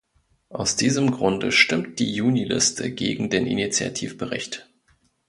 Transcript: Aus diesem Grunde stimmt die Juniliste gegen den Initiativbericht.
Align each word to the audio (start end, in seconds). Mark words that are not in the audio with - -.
Aus 0.49 0.77
diesem 0.77 1.11
Grunde 1.11 1.51
stimmt 1.51 1.99
die 1.99 2.11
Juniliste 2.15 2.89
gegen 2.89 3.29
den 3.29 3.45
Initiativbericht. 3.45 4.67